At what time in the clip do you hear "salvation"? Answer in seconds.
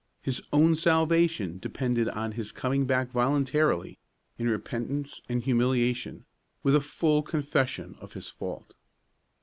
0.75-1.59